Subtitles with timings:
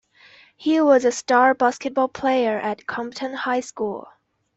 [0.57, 4.07] He was a star basketball player at Compton High School.